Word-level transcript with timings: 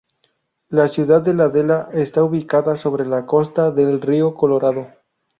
La 0.69 0.87
ciudad 0.87 1.21
de 1.21 1.35
La 1.35 1.43
Adela 1.43 1.89
está 1.93 2.23
ubicada 2.23 2.75
sobre 2.75 3.05
la 3.05 3.27
costa 3.27 3.69
del 3.69 4.01
río 4.01 4.33
Colorado. 4.33 4.87